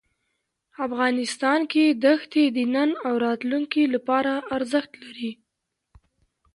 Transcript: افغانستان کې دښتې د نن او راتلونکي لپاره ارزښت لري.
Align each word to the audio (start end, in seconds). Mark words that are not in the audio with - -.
افغانستان 0.85 1.59
کې 1.71 1.83
دښتې 2.03 2.43
د 2.55 2.57
نن 2.75 2.89
او 3.07 3.13
راتلونکي 3.25 3.83
لپاره 3.95 4.33
ارزښت 4.55 4.91
لري. 5.03 5.31